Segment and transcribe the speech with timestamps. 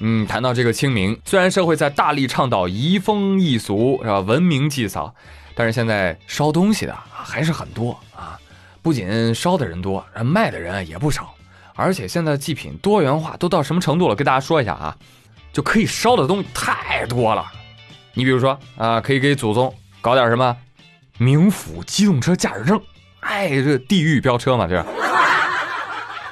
[0.00, 4.20] 嗯，谈到这个清明，虽然社会在大力倡导移风易俗，是吧？
[4.20, 5.14] 文明祭扫，
[5.54, 8.38] 但是现在烧东西的还是很多啊。
[8.80, 11.34] 不仅烧的人多，卖的人也不少。
[11.74, 14.14] 而且现在祭品多元化都到什么程度了？
[14.14, 14.96] 跟大家说一下啊，
[15.52, 17.44] 就可以烧的东西太多了。
[18.14, 20.56] 你比如说啊，可以给祖宗搞点什么
[21.18, 22.80] 冥府机动车驾驶证，
[23.20, 24.78] 哎，这地狱飙车嘛，这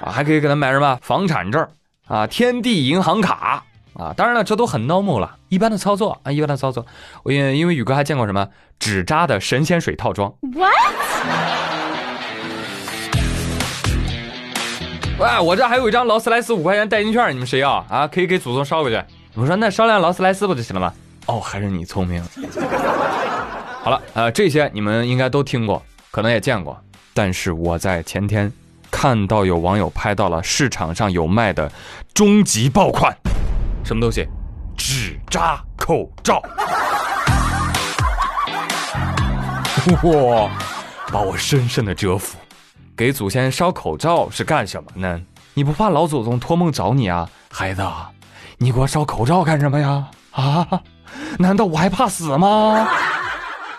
[0.00, 1.68] 啊，还可以给他买什么房产证
[2.06, 3.64] 啊，天地银行卡
[3.94, 4.14] 啊。
[4.16, 6.86] 当然了，这都很 normal 了，一般的操作啊，一般的操作。
[7.22, 10.32] 我因因为宇哥还见过什么纸扎的神仙水套装。
[10.54, 10.72] What？
[15.18, 18.06] 喂，我这还有一张劳斯莱斯五块钱代金券，你们谁要啊？
[18.06, 19.02] 可以给祖宗捎回去。
[19.34, 20.92] 我说那捎辆劳斯莱斯不就行了吗？
[21.26, 22.22] 哦，还是你聪明。
[23.82, 26.78] 好了，呃，这些你们应该都听过，可能也见过。
[27.14, 28.52] 但是我在前天
[28.98, 31.70] 看到有网友拍到了市场上有卖的
[32.14, 33.14] 终极爆款，
[33.84, 34.26] 什么东西？
[34.74, 36.40] 纸扎口罩。
[40.02, 40.50] 哇，
[41.12, 42.38] 把我深深的折服。
[42.96, 45.20] 给祖先烧口罩是干什么呢？
[45.52, 47.82] 你不怕老祖宗托梦找你啊，孩子？
[48.56, 50.06] 你给我烧口罩干什么呀？
[50.30, 50.66] 啊？
[51.38, 52.88] 难道我还怕死吗？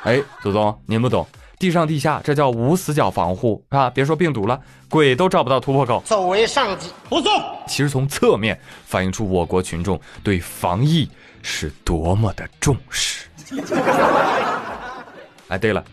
[0.04, 1.28] 哎，祖宗，您不懂，
[1.60, 3.90] 地上地下这叫无死角防护啊！
[3.90, 6.02] 别说病毒了，鬼都找不到突破口。
[6.06, 7.32] 走为上计，不送。
[7.68, 11.10] 其实从侧面反映出我国群众对防疫
[11.42, 13.28] 是多么的重视。
[15.50, 15.84] 哎，对了。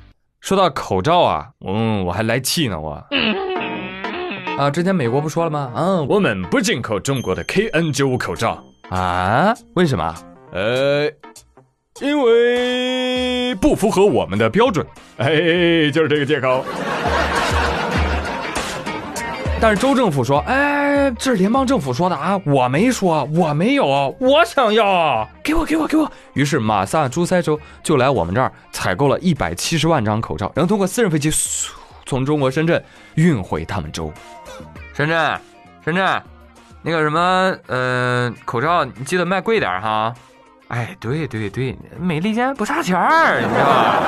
[0.40, 3.02] 说到口罩啊，嗯，我还来气呢，我
[4.58, 5.72] 啊，之前美国不说了吗？
[5.74, 9.54] 嗯，我们不进口中国的 KN95 口罩啊？
[9.74, 10.14] 为什么？
[10.52, 11.10] 呃，
[12.00, 14.84] 因为不符合我们的标准。
[15.16, 16.64] 哎，就是这个借口。
[19.60, 26.10] 但是州政府说，哎，这是联邦政府说的啊，我没说，我没有，我想要，给我，给我，给我。
[26.32, 31.30] 于是马萨诸塞州就来我们这儿采购了一百七十万张口罩，然后通过私人飞机
[32.04, 32.84] 从中国深圳
[33.14, 34.12] 运回他们州。
[34.94, 35.40] 深圳，
[35.84, 36.22] 深圳，
[36.82, 40.12] 那个什么，呃，口罩你记得卖贵点哈。
[40.68, 44.02] 哎，对对对，美利坚不差钱儿，你知道吧？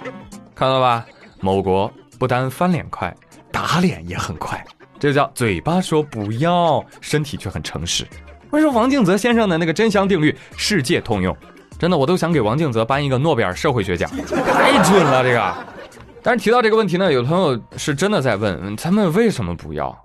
[0.54, 1.04] 看到吧？
[1.40, 3.14] 某国不单翻脸快，
[3.50, 4.62] 打脸也很快，
[4.98, 8.06] 这叫嘴巴说不要，身体却很诚实。
[8.50, 11.36] 我说王敬泽先生的那个真香定律世界通用，
[11.78, 15.54] 真的我都想给王敬泽颁一个诺贝尔社会学奖，太准了这个。
[16.22, 19.96] 但是提到这个问题呢，有朋友是真的在问他们为什么不要？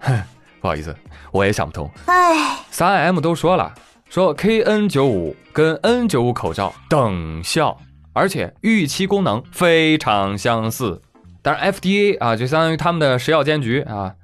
[0.00, 0.22] 哼，
[0.64, 0.96] 不好意思，
[1.30, 1.90] 我也想不通。
[2.06, 3.74] 哎，三 M 都说了，
[4.08, 7.78] 说 KN95 跟 N95 口罩等效。
[8.14, 11.02] 而且预期功能非常相似，
[11.42, 14.14] 但是 FDA 啊，就相当于他们的食药监局啊，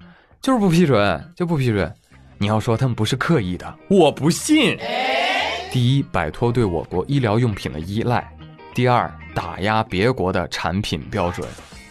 [0.40, 1.92] 就是不批准，就不批准。
[2.38, 4.78] 你要说他们不是刻意的，我不信。
[5.70, 8.22] 第一，摆脱对我国医疗用品的依赖；
[8.74, 11.46] 第二，打压别国的产品标准。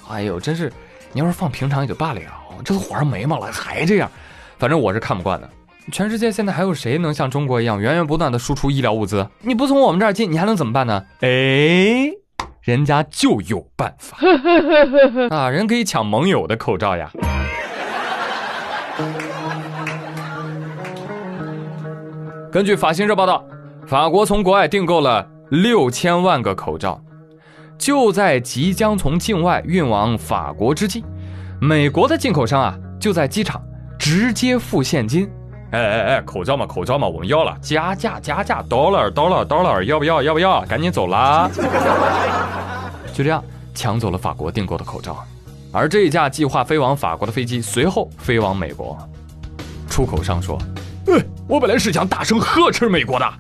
[0.10, 0.74] 哎呦，真是，
[1.12, 2.22] 你要是放平常也就罢了，
[2.66, 4.10] 这都火上眉毛了还这样，
[4.60, 5.50] 反正我是看不惯的。
[5.90, 9.26] 全世界现在还有谁能像中国一样源源不断的输出医疗物资？
[9.42, 11.02] 你不从我们这儿进，你还能怎么办呢？
[11.22, 12.12] 哎，
[12.62, 14.18] 人家就有办法
[15.36, 15.50] 啊！
[15.50, 17.10] 人可以抢盟友的口罩呀。
[22.52, 23.44] 根据法新社报道，
[23.88, 27.02] 法国从国外订购了六千万个口罩，
[27.78, 31.04] 就在即将从境外运往法国之际，
[31.62, 33.64] 美国的进口商啊就在机场
[34.10, 35.30] 直接付现金。
[35.70, 40.24] 哎哎哎，口罩嘛，口罩嘛，我们要了，加价加价，dollar dollar dollar，要不要？
[40.24, 40.62] 要不要？
[40.66, 41.48] 赶紧走啦！
[43.14, 43.44] 就这样
[43.76, 45.24] 抢走了法国订购的口罩，
[45.72, 48.98] 而这一架计划飞往法国的飞机随后飞往美国。
[49.88, 50.58] 出口商说
[51.06, 53.34] ：“呃，我本来是想大声呵斥美国的，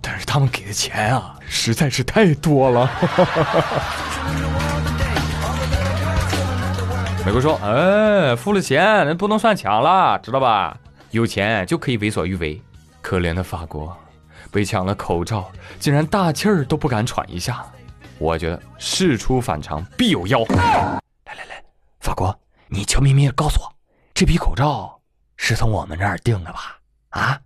[0.00, 2.90] 但是他们给的钱啊实在是太多了。
[7.26, 10.78] ”美国说：“哎，付了钱，那不能算抢了，知道吧？”
[11.10, 12.62] 有钱就可以为所欲为，
[13.02, 13.96] 可怜的法国
[14.52, 17.66] 被抢了口罩，竟然大气儿都不敢喘一下。
[18.18, 20.38] 我觉得事出反常必有妖。
[20.44, 21.60] 来来来，
[21.98, 22.32] 法国，
[22.68, 23.72] 你悄咪咪的告诉我，
[24.14, 24.96] 这批口罩
[25.36, 26.78] 是从我们这儿订的吧？
[27.08, 27.40] 啊，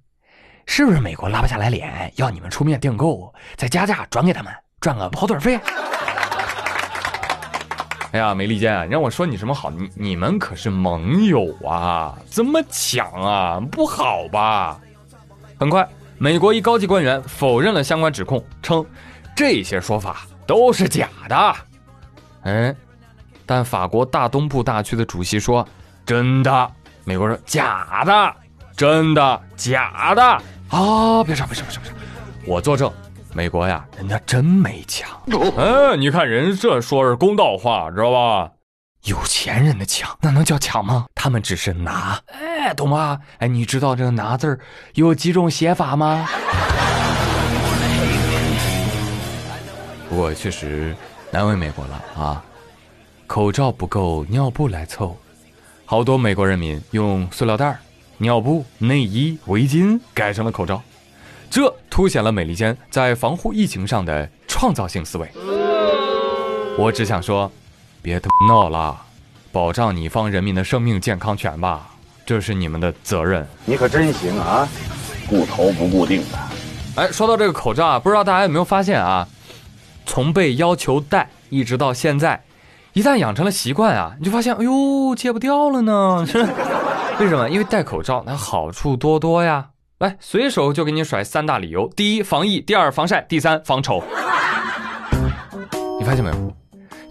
[0.66, 5.58] 是不是美国拉不下来脸要你们出面订购，再加价转给他们，赚个跑腿费？
[8.12, 9.70] 哎呀，没利坚，你让我说你什么好？
[9.70, 13.60] 你你们可是盟友啊，怎么抢啊？
[13.70, 14.80] 不好吧？
[15.58, 18.84] 很快，美国一高级官员否认了相关指控，称
[19.36, 21.54] 这些说法都是假的。
[22.42, 22.74] 哎，
[23.46, 25.66] 但法国大东部大区的主席说
[26.04, 26.70] 真的，
[27.04, 28.34] 美国说假的，
[28.76, 30.22] 真的假的
[30.68, 31.22] 啊！
[31.22, 31.96] 别吵，别吵，别吵，别吵！
[32.46, 32.90] 我作证，
[33.32, 35.08] 美国呀，人家真没抢。
[35.56, 38.50] 哎，你看人这说是公道话，知道吧？
[39.04, 41.06] 有钱人的抢，那能叫抢吗？
[41.14, 43.18] 他们只是拿，哎，懂吗？
[43.38, 44.58] 哎，你知道这个拿字儿
[44.94, 46.28] 有几种写法吗？
[50.08, 50.94] 不过确实
[51.30, 52.44] 难为美国了啊！
[53.28, 55.16] 口罩不够，尿布来凑，
[55.84, 57.78] 好多美国人民用塑料袋、
[58.18, 60.82] 尿布、内衣、围巾改成了口罩，
[61.48, 65.30] 这凸显了美利坚在防护疫情上的创造性思维。
[66.78, 67.52] 我只想说，
[68.00, 68.98] 别他妈闹了，
[69.52, 71.90] 保障你方人民的生命健康权吧，
[72.24, 73.46] 这是你们的责任。
[73.66, 74.66] 你可真行啊，
[75.28, 76.38] 顾头不顾腚的。
[76.94, 79.28] 哎，说到这个口罩啊，不知道大家有没有发现啊？
[80.06, 82.42] 从被要求戴一直到现在，
[82.94, 86.26] 一旦养成了习惯啊，你就发现，哎呦，戒不掉了呢。
[87.20, 87.50] 为什么？
[87.50, 89.66] 因为戴口罩那好处多多呀。
[90.00, 94.02] 来，随手就给你甩三大理由：第一，防疫；第二，防晒；第三，防丑。
[95.98, 96.56] 你发现没有？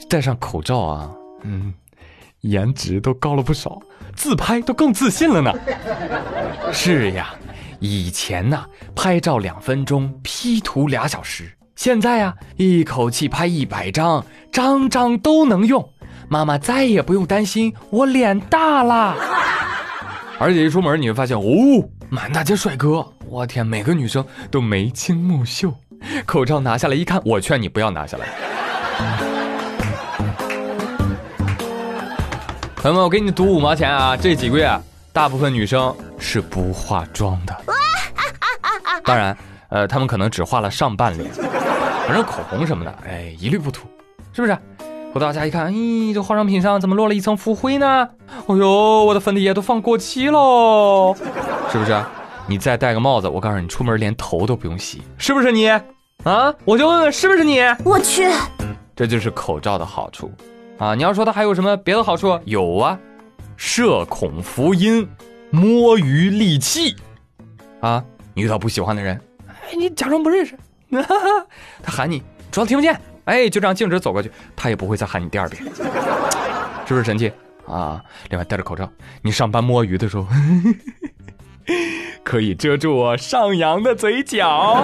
[0.09, 1.11] 戴上口罩啊，
[1.43, 1.71] 嗯，
[2.41, 3.79] 颜值都高了不少，
[4.15, 5.53] 自拍都更自信了呢。
[6.73, 7.29] 是呀，
[7.79, 8.65] 以前呢，
[8.95, 11.55] 拍照两分钟，P 图俩小时。
[11.75, 15.87] 现在呀，一口气拍一百张，张张都能用，
[16.27, 19.15] 妈妈再也不用担心我脸大啦。
[20.41, 25.71] 而且一出门你会发现，哦，满大街帅哥，我天，每个女生都眉清目秀。
[26.25, 28.27] 口罩拿下来一看，我劝你不要拿下来。
[32.77, 34.67] 朋友们，我给你赌五毛钱啊，这几个月
[35.13, 37.55] 大部分女生是不化妆的。
[39.05, 39.37] 当然。
[39.69, 43.87] 呃，他们可能只化了上半脸，反正口红什么的，哎，一律不涂，
[44.33, 44.57] 是不是？
[45.11, 48.07] 回到家一看，咦，这化妆品上怎么落了一层浮灰呢？
[48.45, 51.15] 哦呦，我的粉底液都放过期喽，
[51.71, 51.99] 是不是？
[52.47, 55.67] 你再戴个帽子，我告诉你，出门连头都不用洗，是不是你？
[56.23, 57.59] 啊，我就问问，是不是你？
[57.83, 58.27] 我去，
[58.95, 60.31] 这就是口罩的好处
[60.77, 60.93] 啊！
[60.93, 62.39] 你要说它还有什么别的好处？
[62.45, 62.99] 有啊，
[63.57, 65.07] 社恐福音，
[65.49, 66.95] 摸鱼利器，
[67.79, 68.03] 啊，
[68.35, 69.19] 你遇到不喜欢的人。
[69.47, 70.55] 哎，你假装不认识，
[71.81, 72.21] 他喊你
[72.51, 75.61] 装听不见，哎，就这样径直走过去，他也不会再喊你第二遍，
[76.87, 77.31] 是不是神奇
[77.67, 78.01] 啊？
[78.29, 78.89] 另外戴着口罩，
[79.21, 80.25] 你上班摸鱼的时候，
[82.25, 84.83] 可以遮住我上扬的嘴角。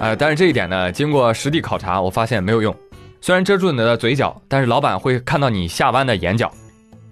[0.00, 2.76] 呃，但是这一点呢，经过实地考察，我发现没有用。
[3.20, 6.52] 虽然遮住你的嘴角，但是老板会看到你下弯的眼角。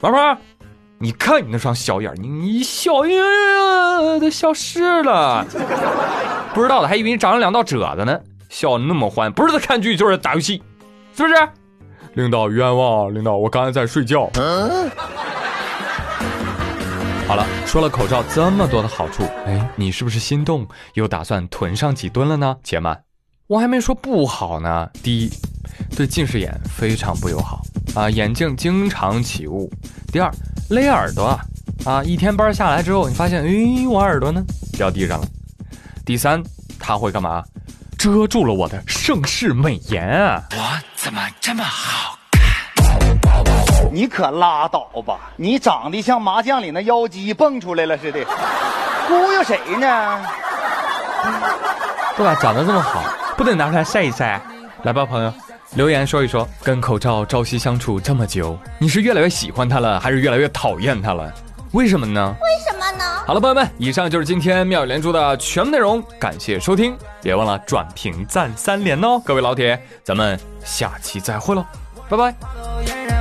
[0.00, 0.36] 王鹏。
[1.02, 3.22] 你看你那双小眼，你你笑呀
[4.20, 5.42] 都消失了，
[6.52, 8.20] 不知道的还以为你长了两道褶子呢，
[8.50, 10.62] 笑那么欢，不是在看剧就是打游戏，
[11.16, 11.34] 是不是？
[12.12, 14.28] 领导冤枉，领导我刚才在睡觉。
[17.26, 22.54] 好了，说了口罩这么多的好处，哎，你是不是心动，又打算囤上几吨了呢？
[22.62, 23.02] 且慢，
[23.46, 24.90] 我还没说不好呢。
[25.02, 25.30] 第一，
[25.96, 27.62] 对近视眼非常不友好
[27.94, 29.70] 啊，眼镜经常起雾。
[30.12, 30.30] 第二。
[30.70, 31.40] 勒耳朵啊，
[31.84, 32.04] 啊！
[32.04, 34.40] 一天班下来之后，你发现，哎，我耳朵呢
[34.74, 35.26] 掉地上了。
[36.06, 36.40] 第三，
[36.78, 37.42] 它会干嘛？
[37.98, 40.44] 遮住了我的盛世美颜啊！
[40.52, 43.92] 我怎么这么好看？
[43.92, 45.18] 你可拉倒吧！
[45.36, 48.24] 你长得像麻将里那妖姬蹦出来了似的，
[49.08, 50.24] 忽悠谁呢？
[52.16, 52.36] 对吧？
[52.40, 53.02] 长得这么好，
[53.36, 54.40] 不得拿出来晒一晒？
[54.84, 55.34] 来吧，朋友。
[55.74, 61.32] 留言说一说，跟口罩朝夕相处这么久，你是越来越喜欢他了，还是越来越讨厌他了？
[61.72, 62.34] 为什么呢？
[62.40, 63.04] 为什么呢？
[63.24, 69.22] 好了，朋友们，以上就是今天妙语连珠的全部内容，感谢收听，别忘了转评赞三连哦！
[69.24, 71.64] 各位老铁，咱们下期再会喽，
[72.08, 73.19] 拜拜。